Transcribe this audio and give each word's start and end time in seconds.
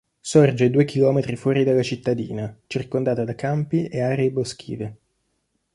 Sorge 0.19 0.71
due 0.71 0.83
chilometri 0.83 1.35
fuori 1.35 1.63
dalla 1.63 1.83
cittadina, 1.83 2.51
circondata 2.65 3.23
da 3.23 3.35
campi 3.35 3.85
e 3.85 4.01
aree 4.01 4.31
boschive. 4.31 4.97